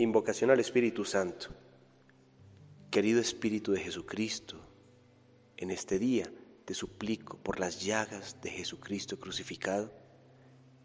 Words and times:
Invocación 0.00 0.48
al 0.50 0.60
Espíritu 0.60 1.04
Santo. 1.04 1.48
Querido 2.90 3.20
Espíritu 3.20 3.72
de 3.72 3.80
Jesucristo, 3.80 4.56
en 5.58 5.70
este 5.70 5.98
día 5.98 6.32
te 6.64 6.72
suplico 6.72 7.36
por 7.36 7.60
las 7.60 7.84
llagas 7.84 8.40
de 8.40 8.48
Jesucristo 8.48 9.20
crucificado, 9.20 9.92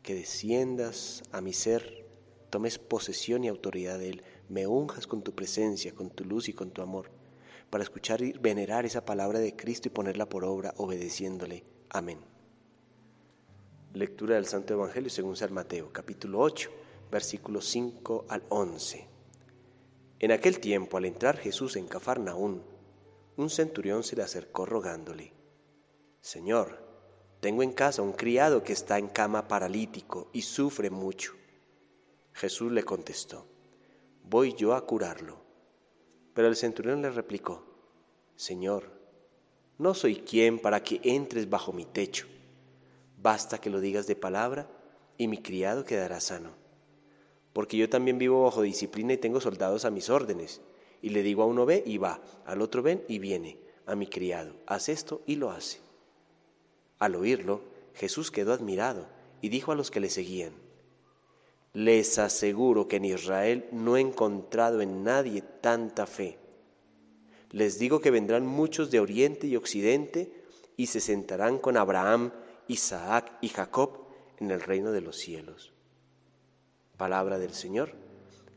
que 0.04 0.16
desciendas 0.16 1.24
a 1.32 1.40
mi 1.40 1.54
ser, 1.54 2.06
tomes 2.50 2.78
posesión 2.78 3.46
y 3.46 3.48
autoridad 3.48 4.00
de 4.00 4.10
Él, 4.10 4.24
me 4.50 4.68
unjas 4.68 5.08
con 5.08 5.24
tu 5.24 5.34
presencia, 5.34 5.96
con 5.96 6.10
tu 6.10 6.26
luz 6.26 6.50
y 6.50 6.54
con 6.54 6.72
tu 6.72 6.82
amor, 6.82 7.10
para 7.70 7.86
escuchar 7.86 8.22
y 8.22 8.34
venerar 8.34 8.86
esa 8.86 9.06
palabra 9.06 9.40
de 9.40 9.56
Cristo 9.56 9.88
y 9.88 9.92
ponerla 9.92 10.28
por 10.28 10.44
obra 10.44 10.74
obedeciéndole. 10.76 11.64
Amén. 11.90 12.20
Lectura 13.94 14.36
del 14.36 14.46
Santo 14.46 14.74
Evangelio 14.74 15.10
según 15.10 15.38
San 15.38 15.54
Mateo, 15.54 15.94
capítulo 15.94 16.42
8 16.42 16.84
versículos 17.16 17.70
5 17.70 18.26
al 18.28 18.44
11. 18.50 19.08
En 20.20 20.34
aquel 20.34 20.60
tiempo, 20.60 20.98
al 20.98 21.06
entrar 21.06 21.38
Jesús 21.38 21.78
en 21.78 21.88
Cafarnaún, 21.88 22.62
un 23.38 23.50
centurión 23.50 24.04
se 24.04 24.18
le 24.18 24.24
acercó 24.24 24.66
rogándole, 24.66 25.32
Señor, 26.20 26.78
tengo 27.40 27.64
en 27.64 27.72
casa 27.72 28.02
un 28.02 28.12
criado 28.12 28.66
que 28.66 28.74
está 28.74 28.98
en 29.00 29.08
cama 29.08 29.48
paralítico 29.48 30.30
y 30.34 30.42
sufre 30.42 30.90
mucho. 30.90 31.32
Jesús 32.34 32.74
le 32.74 32.84
contestó, 32.84 33.48
voy 34.22 34.54
yo 34.54 34.74
a 34.74 34.86
curarlo. 34.86 35.38
Pero 36.34 36.50
el 36.50 36.58
centurión 36.58 37.02
le 37.02 37.12
replicó, 37.12 37.64
Señor, 38.36 38.92
no 39.78 39.94
soy 39.94 40.18
quien 40.18 40.60
para 40.60 40.84
que 40.84 41.00
entres 41.02 41.50
bajo 41.50 41.72
mi 41.72 41.86
techo. 41.86 42.28
Basta 43.16 43.62
que 43.62 43.70
lo 43.70 43.80
digas 43.80 44.06
de 44.06 44.18
palabra 44.18 44.70
y 45.18 45.30
mi 45.30 45.42
criado 45.42 45.86
quedará 45.86 46.20
sano 46.20 46.65
porque 47.56 47.78
yo 47.78 47.88
también 47.88 48.18
vivo 48.18 48.44
bajo 48.44 48.64
disciplina 48.64 49.14
y 49.14 49.18
tengo 49.18 49.40
soldados 49.40 49.86
a 49.86 49.90
mis 49.90 50.10
órdenes. 50.10 50.60
Y 51.02 51.12
le 51.12 51.24
digo 51.24 51.42
a 51.42 51.46
uno 51.46 51.66
ve 51.66 51.84
y 51.86 51.98
va, 51.98 52.22
al 52.46 52.62
otro 52.62 52.84
ven 52.84 53.06
y 53.08 53.18
viene, 53.18 53.58
a 53.86 53.96
mi 53.96 54.08
criado, 54.08 54.58
haz 54.68 54.90
esto 54.90 55.22
y 55.26 55.38
lo 55.38 55.52
hace. 55.52 55.80
Al 57.00 57.16
oírlo, 57.16 57.62
Jesús 57.94 58.30
quedó 58.30 58.52
admirado 58.52 59.08
y 59.40 59.48
dijo 59.48 59.72
a 59.72 59.76
los 59.76 59.90
que 59.90 60.02
le 60.02 60.10
seguían, 60.10 60.52
les 61.72 62.20
aseguro 62.20 62.90
que 62.90 62.98
en 62.98 63.06
Israel 63.06 63.70
no 63.72 63.96
he 63.96 64.02
encontrado 64.02 64.82
en 64.82 65.06
nadie 65.06 65.42
tanta 65.42 66.08
fe. 66.08 66.38
Les 67.52 67.80
digo 67.80 68.02
que 68.02 68.12
vendrán 68.12 68.46
muchos 68.46 68.92
de 68.92 69.00
oriente 69.00 69.48
y 69.48 69.56
occidente 69.56 70.44
y 70.76 70.88
se 70.88 71.00
sentarán 71.00 71.60
con 71.60 71.78
Abraham, 71.78 72.34
Isaac 72.68 73.32
y 73.40 73.48
Jacob 73.48 74.08
en 74.40 74.52
el 74.52 74.60
reino 74.60 74.92
de 74.92 75.00
los 75.00 75.16
cielos. 75.16 75.72
Palabra 76.98 77.38
del 77.40 77.54
Señor. 77.54 77.92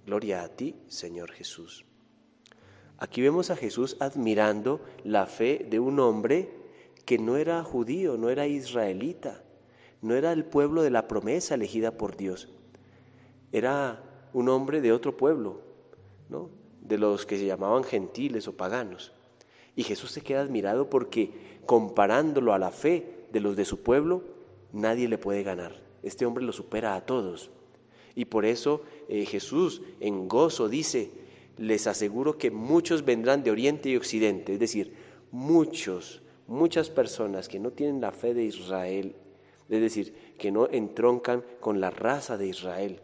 Gloria 0.06 0.42
a 0.42 0.48
ti, 0.48 0.76
Señor 0.86 1.32
Jesús. 1.32 1.84
Aquí 2.98 3.20
vemos 3.20 3.50
a 3.50 3.56
Jesús 3.56 3.96
admirando 4.00 4.80
la 5.04 5.26
fe 5.26 5.66
de 5.68 5.80
un 5.80 6.00
hombre 6.00 6.50
que 7.04 7.18
no 7.18 7.36
era 7.36 7.62
judío, 7.62 8.16
no 8.16 8.28
era 8.30 8.46
israelita, 8.46 9.42
no 10.02 10.14
era 10.14 10.32
el 10.32 10.44
pueblo 10.44 10.82
de 10.82 10.90
la 10.90 11.08
promesa 11.08 11.54
elegida 11.54 11.92
por 11.92 12.16
Dios. 12.16 12.48
Era 13.52 14.02
un 14.32 14.48
hombre 14.48 14.80
de 14.80 14.92
otro 14.92 15.16
pueblo, 15.16 15.62
¿no? 16.28 16.50
de 16.80 16.98
los 16.98 17.26
que 17.26 17.38
se 17.38 17.46
llamaban 17.46 17.84
gentiles 17.84 18.48
o 18.48 18.56
paganos. 18.56 19.12
Y 19.76 19.82
Jesús 19.84 20.10
se 20.10 20.22
queda 20.22 20.40
admirado 20.40 20.90
porque 20.90 21.60
comparándolo 21.66 22.52
a 22.52 22.58
la 22.58 22.70
fe 22.70 23.26
de 23.32 23.40
los 23.40 23.56
de 23.56 23.64
su 23.64 23.82
pueblo, 23.82 24.22
nadie 24.72 25.08
le 25.08 25.18
puede 25.18 25.42
ganar. 25.42 25.80
Este 26.02 26.24
hombre 26.24 26.44
lo 26.44 26.52
supera 26.52 26.94
a 26.94 27.04
todos. 27.04 27.50
Y 28.18 28.24
por 28.24 28.44
eso 28.44 28.82
eh, 29.08 29.24
Jesús 29.26 29.80
en 30.00 30.26
gozo 30.26 30.68
dice, 30.68 31.08
les 31.56 31.86
aseguro 31.86 32.36
que 32.36 32.50
muchos 32.50 33.04
vendrán 33.04 33.44
de 33.44 33.52
oriente 33.52 33.90
y 33.90 33.96
occidente, 33.96 34.54
es 34.54 34.58
decir, 34.58 34.92
muchos, 35.30 36.20
muchas 36.48 36.90
personas 36.90 37.46
que 37.46 37.60
no 37.60 37.70
tienen 37.70 38.00
la 38.00 38.10
fe 38.10 38.34
de 38.34 38.42
Israel, 38.42 39.14
es 39.68 39.80
decir, 39.80 40.34
que 40.36 40.50
no 40.50 40.68
entroncan 40.68 41.44
con 41.60 41.80
la 41.80 41.90
raza 41.90 42.36
de 42.36 42.48
Israel, 42.48 42.98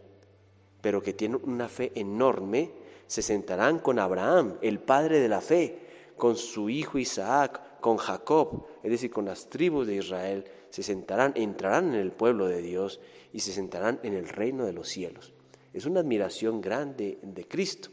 pero 0.81 1.01
que 1.01 1.13
tienen 1.13 1.39
una 1.45 1.69
fe 1.69 1.93
enorme, 1.95 2.73
se 3.07 3.23
sentarán 3.23 3.79
con 3.79 4.01
Abraham, 4.01 4.57
el 4.63 4.81
padre 4.81 5.21
de 5.21 5.29
la 5.29 5.41
fe, 5.41 5.79
con 6.17 6.35
su 6.35 6.69
hijo 6.69 6.99
Isaac, 6.99 7.61
con 7.85 7.99
Jacob, 7.99 8.65
es 8.83 8.91
decir, 8.91 9.11
con 9.11 9.27
las 9.27 9.51
tribus 9.51 9.87
de 9.87 9.97
Israel, 9.97 10.47
se 10.71 10.83
sentarán, 10.83 11.35
entrarán 11.37 11.89
en 11.89 12.01
el 12.01 12.13
pueblo 12.13 12.49
de 12.49 12.63
Dios 12.63 12.99
y 13.31 13.41
se 13.41 13.53
sentarán 13.53 14.01
en 14.03 14.15
el 14.15 14.27
reino 14.27 14.65
de 14.65 14.73
los 14.73 14.89
cielos. 14.89 15.35
Es 15.75 15.85
una 15.85 16.01
admiración 16.01 16.63
grande 16.63 17.19
de 17.21 17.47
Cristo. 17.47 17.91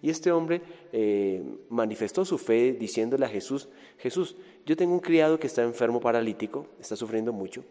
Y 0.00 0.10
este 0.10 0.30
hombre 0.30 0.62
eh, 0.92 1.42
manifestó 1.68 2.24
su 2.24 2.38
fe 2.38 2.74
diciéndole 2.74 3.26
a 3.26 3.28
Jesús, 3.28 3.68
Jesús, 3.98 4.36
yo 4.64 4.76
tengo 4.76 4.94
un 4.94 5.00
criado 5.00 5.40
que 5.40 5.48
está 5.48 5.64
enfermo 5.64 5.98
paralítico, 5.98 6.68
está 6.78 6.94
sufriendo 6.94 7.32
mucho, 7.32 7.64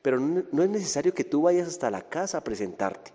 pero 0.00 0.18
no, 0.18 0.62
es 0.62 0.70
necesario 0.70 1.12
que 1.12 1.24
tú 1.24 1.42
vayas 1.42 1.68
hasta 1.68 1.90
la 1.90 2.08
casa 2.08 2.38
a 2.38 2.44
presentarte, 2.44 3.12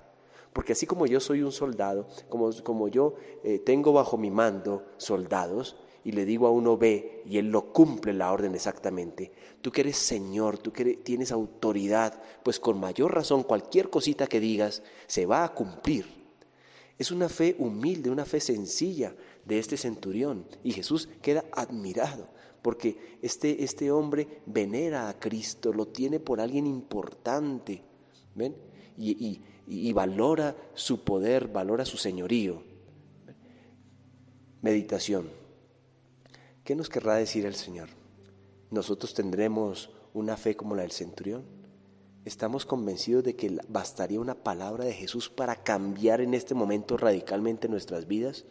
porque 0.54 0.74
así 0.74 0.86
como 0.86 1.08
yo 1.08 1.20
soy 1.20 1.42
un 1.42 1.52
soldado, 1.52 2.08
como, 2.30 2.52
como 2.62 2.88
yo 2.88 3.16
eh, 3.44 3.58
tengo 3.58 3.94
bajo 3.94 4.16
mi 4.16 4.30
mando 4.30 4.86
soldados, 4.98 5.76
y 6.04 6.12
le 6.12 6.26
digo 6.26 6.48
a 6.48 6.52
uno 6.52 6.78
ve 6.78 7.24
y 7.26 7.38
él 7.38 7.50
lo 7.50 7.72
cumple 7.72 8.14
la 8.14 8.32
orden 8.32 8.56
exactamente. 8.56 9.32
Tú 9.62 9.72
que 9.72 9.82
eres 9.82 9.98
Señor, 9.98 10.58
tú 10.58 10.72
que 10.74 10.98
tienes 10.98 11.32
autoridad, 11.32 12.22
pues 12.44 12.60
con 12.60 12.80
mayor 12.80 13.14
razón 13.14 13.44
cualquier 13.44 13.90
cosita 13.90 14.28
que 14.28 14.40
digas 14.40 14.84
se 15.08 15.26
va 15.26 15.44
a 15.44 15.54
cumplir. 15.54 16.06
Es 17.00 17.12
una 17.12 17.30
fe 17.30 17.56
humilde, 17.58 18.10
una 18.10 18.26
fe 18.26 18.40
sencilla 18.40 19.16
de 19.46 19.60
este 19.60 19.78
centurión 19.78 20.46
y 20.64 20.74
Jesús 20.74 21.10
queda 21.22 21.46
admirado 21.52 22.30
porque 22.62 23.18
este, 23.22 23.64
este 23.64 23.92
hombre 23.92 24.42
venera 24.46 25.10
a 25.10 25.20
Cristo, 25.20 25.74
lo 25.74 25.88
tiene 25.88 26.20
por 26.20 26.40
alguien 26.40 26.66
importante, 26.66 27.84
¿ven? 28.36 28.56
Y, 28.98 29.42
y 29.68 29.94
valora 29.94 30.56
su 30.74 31.04
poder, 31.04 31.48
valora 31.50 31.84
su 31.84 31.98
señorío. 31.98 32.64
Meditación. 34.62 35.43
¿Qué 36.64 36.78
nos 36.78 36.88
querrá 36.88 37.16
decir 37.16 37.46
el 37.46 37.56
Señor? 37.56 37.90
¿Nosotros 38.72 39.14
tendremos 39.14 39.90
una 40.14 40.38
fe 40.38 40.56
como 40.56 40.76
la 40.76 40.84
del 40.84 40.94
centurión? 40.94 41.44
¿Estamos 42.24 42.66
convencidos 42.66 43.26
de 43.26 43.36
que 43.36 43.58
bastaría 43.68 44.22
una 44.22 44.36
palabra 44.36 44.86
de 44.86 44.94
Jesús 44.94 45.30
para 45.30 45.58
cambiar 45.58 46.22
en 46.22 46.34
este 46.34 46.56
momento 46.56 46.96
radicalmente 46.96 47.68
nuestras 47.68 48.08
vidas? 48.08 48.46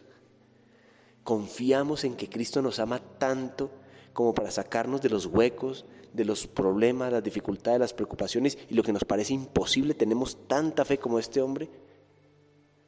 ¿Confiamos 1.23 2.03
en 2.03 2.15
que 2.15 2.29
Cristo 2.29 2.61
nos 2.61 2.77
ama 2.77 2.99
tanto 3.17 3.71
como 4.13 4.35
para 4.35 4.51
sacarnos 4.51 5.01
de 5.01 5.09
los 5.09 5.25
huecos, 5.25 5.87
de 6.13 6.25
los 6.25 6.45
problemas, 6.45 7.11
las 7.11 7.23
dificultades, 7.23 7.79
las 7.79 7.93
preocupaciones 7.95 8.59
y 8.69 8.75
lo 8.75 8.83
que 8.83 8.93
nos 8.93 9.05
parece 9.05 9.33
imposible? 9.33 9.95
¿Tenemos 9.95 10.37
tanta 10.47 10.85
fe 10.85 10.99
como 10.99 11.17
este 11.17 11.41
hombre? 11.41 11.67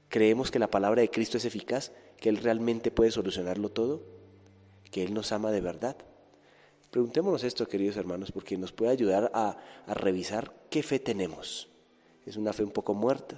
¿Creemos 0.08 0.52
que 0.52 0.60
la 0.60 0.70
palabra 0.70 1.02
de 1.02 1.10
Cristo 1.10 1.38
es 1.38 1.46
eficaz, 1.46 1.94
que 2.18 2.30
Él 2.30 2.38
realmente 2.38 2.92
puede 2.92 3.10
solucionarlo 3.10 3.70
todo? 3.70 4.14
Que 4.92 5.04
Él 5.04 5.14
nos 5.14 5.32
ama 5.32 5.52
de 5.52 5.62
verdad. 5.62 5.98
Preguntémonos 6.92 7.44
esto, 7.44 7.68
queridos 7.68 7.98
hermanos, 7.98 8.32
porque 8.32 8.58
nos 8.58 8.72
puede 8.72 8.92
ayudar 8.92 9.32
a, 9.34 9.58
revisar 9.88 10.54
qué 10.70 10.82
fe 10.82 11.00
tenemos. 11.00 11.68
¿Es 12.26 12.38
una 12.38 12.54
fe 12.54 12.64
un 12.64 12.72
poco 12.72 12.94
muerta? 12.94 13.38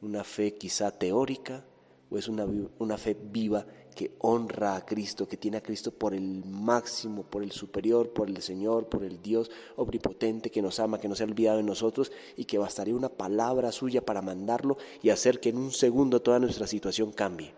¿Una 0.00 0.24
fe 0.24 0.54
quizá 0.54 0.90
teórica? 0.90 1.64
¿O 2.10 2.16
es 2.16 2.28
una, 2.28 2.46
una 2.78 2.96
fe 2.96 3.14
viva 3.20 3.66
que 3.94 4.12
honra 4.20 4.76
a 4.76 4.86
Cristo, 4.86 5.26
que 5.26 5.36
tiene 5.36 5.56
a 5.56 5.62
Cristo 5.62 5.90
por 5.90 6.14
el 6.14 6.44
máximo, 6.44 7.24
por 7.24 7.42
el 7.42 7.50
superior, 7.50 8.10
por 8.10 8.28
el 8.28 8.40
Señor, 8.40 8.88
por 8.88 9.02
el 9.02 9.20
Dios 9.20 9.50
omnipotente 9.74 10.50
que 10.50 10.62
nos 10.62 10.78
ama, 10.78 11.00
que 11.00 11.08
no 11.08 11.16
se 11.16 11.24
ha 11.24 11.26
olvidado 11.26 11.56
de 11.56 11.64
nosotros 11.64 12.12
y 12.36 12.44
que 12.44 12.58
bastaría 12.58 12.94
una 12.94 13.08
palabra 13.08 13.72
suya 13.72 14.00
para 14.06 14.22
mandarlo 14.22 14.78
y 15.02 15.10
hacer 15.10 15.40
que 15.40 15.48
en 15.48 15.58
un 15.58 15.72
segundo 15.72 16.22
toda 16.22 16.38
nuestra 16.38 16.68
situación 16.68 17.10
cambie? 17.10 17.52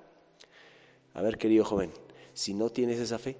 A 1.12 1.20
ver, 1.20 1.37
querido 1.37 1.62
joven, 1.62 1.93
si 2.35 2.55
no 2.55 2.71
tienes 2.71 2.99
esa 2.99 3.19
fe, 3.19 3.37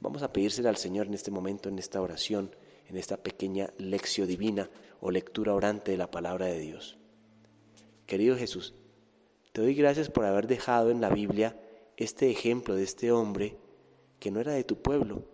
vamos 0.00 0.22
a 0.22 0.32
pedírsela 0.32 0.68
al 0.68 0.76
Señor 0.76 1.06
en 1.06 1.14
este 1.14 1.30
momento, 1.30 1.68
en 1.68 1.78
esta 1.78 2.00
oración, 2.00 2.54
en 2.88 2.96
esta 2.96 3.16
pequeña 3.16 3.70
lección 3.78 4.28
divina 4.28 4.70
o 5.00 5.10
lectura 5.10 5.54
orante 5.54 5.92
de 5.92 5.96
la 5.96 6.10
palabra 6.10 6.46
de 6.46 6.58
Dios. 6.58 6.98
Querido 8.06 8.36
Jesús, 8.36 8.74
te 9.52 9.62
doy 9.62 9.74
gracias 9.74 10.10
por 10.10 10.24
haber 10.24 10.46
dejado 10.46 10.90
en 10.90 11.00
la 11.00 11.08
Biblia 11.08 11.60
este 11.96 12.30
ejemplo 12.30 12.74
de 12.74 12.84
este 12.84 13.10
hombre 13.10 13.56
que 14.20 14.30
no 14.30 14.40
era 14.40 14.52
de 14.52 14.64
tu 14.64 14.80
pueblo, 14.80 15.24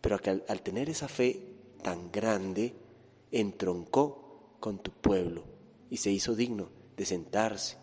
pero 0.00 0.18
que 0.18 0.30
al, 0.30 0.62
tener 0.62 0.88
esa 0.88 1.08
fe 1.08 1.42
tan 1.82 2.10
grande, 2.10 2.74
entroncó 3.30 4.56
con 4.58 4.78
tu 4.78 4.90
pueblo 4.90 5.44
y 5.90 5.98
se 5.98 6.10
hizo 6.10 6.34
digno 6.34 6.70
de 6.96 7.04
sentarse 7.04 7.76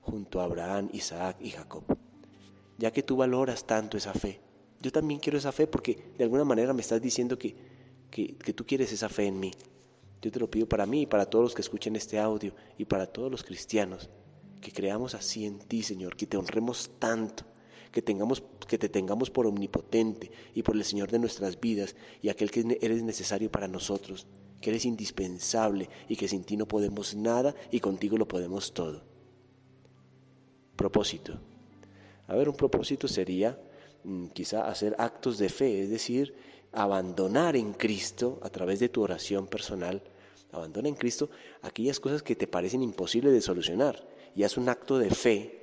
junto 0.00 0.40
a 0.40 0.44
Abraham, 0.44 0.90
Isaac 0.92 1.36
y 1.40 1.50
Jacob 1.50 2.01
ya 2.78 2.90
que 2.90 3.02
tú 3.02 3.16
valoras 3.16 3.66
tanto 3.66 3.96
esa 3.96 4.12
fe. 4.12 4.40
Yo 4.80 4.90
también 4.90 5.20
quiero 5.20 5.38
esa 5.38 5.52
fe 5.52 5.66
porque 5.66 6.12
de 6.18 6.24
alguna 6.24 6.44
manera 6.44 6.72
me 6.72 6.80
estás 6.80 7.00
diciendo 7.00 7.38
que, 7.38 7.54
que, 8.10 8.52
tú 8.52 8.66
quieres 8.66 8.92
esa 8.92 9.08
fe 9.08 9.26
en 9.26 9.40
mí. 9.40 9.52
Yo 10.20 10.30
te 10.30 10.40
lo 10.40 10.50
pido 10.50 10.68
para 10.68 10.86
mí 10.86 11.02
y 11.02 11.06
para 11.06 11.26
todos 11.26 11.44
los 11.44 11.54
que 11.54 11.62
escuchen 11.62 11.96
este 11.96 12.18
audio 12.18 12.52
y 12.78 12.84
para 12.84 13.06
todos 13.06 13.30
los 13.30 13.42
cristianos, 13.42 14.10
que 14.60 14.72
creamos 14.72 15.14
así 15.14 15.46
en 15.46 15.58
ti, 15.58 15.82
Señor, 15.82 16.16
que 16.16 16.26
te 16.26 16.36
honremos 16.36 16.90
tanto, 16.98 17.44
que, 17.90 18.02
tengamos, 18.02 18.42
que 18.68 18.78
te 18.78 18.88
tengamos 18.88 19.30
por 19.30 19.46
omnipotente 19.46 20.30
y 20.54 20.62
por 20.62 20.76
el 20.76 20.84
Señor 20.84 21.10
de 21.10 21.18
nuestras 21.18 21.60
vidas 21.60 21.96
y 22.20 22.28
aquel 22.28 22.50
que 22.50 22.78
eres 22.80 23.02
necesario 23.02 23.50
para 23.50 23.68
nosotros, 23.68 24.26
que 24.60 24.70
eres 24.70 24.84
indispensable 24.84 25.88
y 26.08 26.16
que 26.16 26.28
sin 26.28 26.44
ti 26.44 26.56
no 26.56 26.66
podemos 26.66 27.14
nada 27.14 27.54
y 27.70 27.80
contigo 27.80 28.16
lo 28.16 28.28
podemos 28.28 28.72
todo. 28.72 29.02
Propósito. 30.76 31.51
A 32.26 32.34
ver, 32.34 32.48
un 32.48 32.56
propósito 32.56 33.08
sería 33.08 33.58
mm, 34.04 34.28
quizá 34.28 34.68
hacer 34.68 34.94
actos 34.98 35.38
de 35.38 35.48
fe, 35.48 35.82
es 35.82 35.90
decir, 35.90 36.34
abandonar 36.72 37.56
en 37.56 37.72
Cristo 37.72 38.38
a 38.42 38.50
través 38.50 38.80
de 38.80 38.88
tu 38.88 39.02
oración 39.02 39.46
personal, 39.46 40.02
abandona 40.52 40.88
en 40.88 40.94
Cristo 40.94 41.30
aquellas 41.62 42.00
cosas 42.00 42.22
que 42.22 42.36
te 42.36 42.46
parecen 42.46 42.82
imposibles 42.82 43.32
de 43.32 43.40
solucionar 43.40 44.06
y 44.34 44.42
haz 44.44 44.56
un 44.56 44.68
acto 44.68 44.98
de 44.98 45.10
fe 45.10 45.58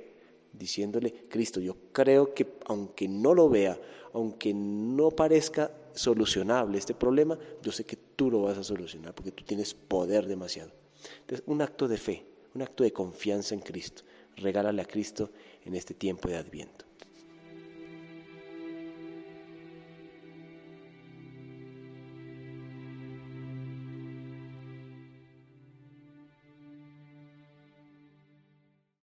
diciéndole, 0.52 1.26
Cristo, 1.28 1.60
yo 1.60 1.76
creo 1.92 2.34
que 2.34 2.58
aunque 2.66 3.08
no 3.08 3.34
lo 3.34 3.48
vea, 3.48 3.78
aunque 4.12 4.52
no 4.52 5.10
parezca 5.10 5.70
solucionable 5.94 6.78
este 6.78 6.94
problema, 6.94 7.38
yo 7.62 7.72
sé 7.72 7.84
que 7.84 7.96
tú 8.16 8.30
lo 8.30 8.42
vas 8.42 8.58
a 8.58 8.64
solucionar 8.64 9.14
porque 9.14 9.32
tú 9.32 9.44
tienes 9.44 9.74
poder 9.74 10.26
demasiado. 10.26 10.72
Entonces, 11.20 11.44
un 11.46 11.62
acto 11.62 11.88
de 11.88 11.96
fe, 11.96 12.26
un 12.54 12.62
acto 12.62 12.84
de 12.84 12.92
confianza 12.92 13.54
en 13.54 13.60
Cristo. 13.60 14.02
Regálale 14.36 14.82
a 14.82 14.86
Cristo 14.86 15.30
en 15.64 15.74
este 15.74 15.94
tiempo 15.94 16.28
de 16.28 16.36
Adviento. 16.36 16.89